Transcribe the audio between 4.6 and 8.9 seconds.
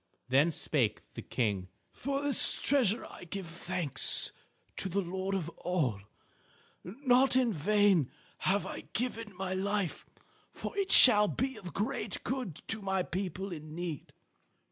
to the Lord of All. Not in vain have I